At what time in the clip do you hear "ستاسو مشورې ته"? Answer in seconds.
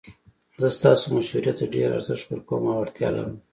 0.77-1.65